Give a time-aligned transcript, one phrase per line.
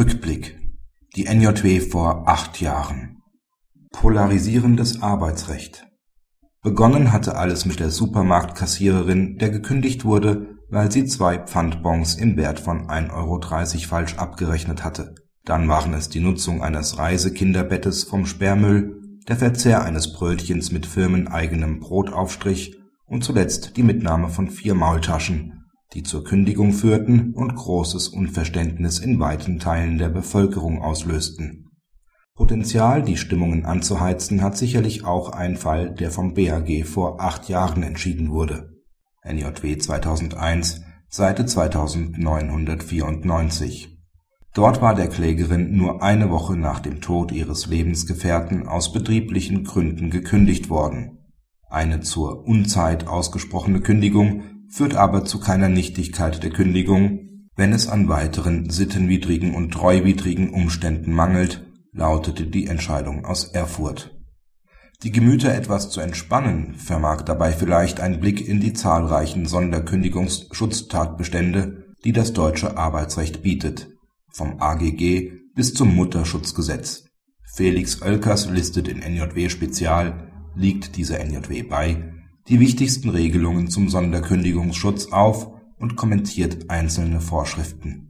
[0.00, 0.58] Rückblick.
[1.14, 3.18] Die NJW vor acht Jahren.
[3.92, 5.86] Polarisierendes Arbeitsrecht.
[6.62, 12.60] Begonnen hatte alles mit der Supermarktkassiererin, der gekündigt wurde, weil sie zwei Pfandbons im Wert
[12.60, 13.40] von 1,30 Euro
[13.86, 15.16] falsch abgerechnet hatte.
[15.44, 21.78] Dann waren es die Nutzung eines Reisekinderbettes vom Sperrmüll, der Verzehr eines Brötchens mit firmeneigenem
[21.78, 22.74] Brotaufstrich
[23.04, 25.59] und zuletzt die Mitnahme von vier Maultaschen
[25.92, 31.66] die zur Kündigung führten und großes Unverständnis in weiten Teilen der Bevölkerung auslösten.
[32.34, 37.82] Potential, die Stimmungen anzuheizen, hat sicherlich auch ein Fall, der vom BAG vor acht Jahren
[37.82, 38.70] entschieden wurde
[39.22, 43.98] (NJW 2001, Seite 2994).
[44.54, 50.10] Dort war der Klägerin nur eine Woche nach dem Tod ihres Lebensgefährten aus betrieblichen Gründen
[50.10, 51.18] gekündigt worden.
[51.68, 58.08] Eine zur Unzeit ausgesprochene Kündigung führt aber zu keiner Nichtigkeit der Kündigung, wenn es an
[58.08, 64.16] weiteren sittenwidrigen und treuwidrigen Umständen mangelt, lautete die Entscheidung aus Erfurt.
[65.02, 72.12] Die Gemüter etwas zu entspannen vermag dabei vielleicht ein Blick in die zahlreichen Sonderkündigungsschutztatbestände, die
[72.12, 73.88] das deutsche Arbeitsrecht bietet,
[74.30, 77.04] vom AGG bis zum Mutterschutzgesetz.
[77.54, 82.12] Felix Oelkers listet in NJW Spezial liegt dieser NJW bei
[82.50, 88.08] die wichtigsten Regelungen zum Sonderkündigungsschutz auf und kommentiert einzelne Vorschriften